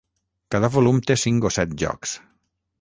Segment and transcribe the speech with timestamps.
[0.55, 2.19] Cada volum té cinc o set jocs.